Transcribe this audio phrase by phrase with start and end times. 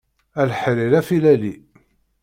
[0.39, 1.53] A leḥrir afilali.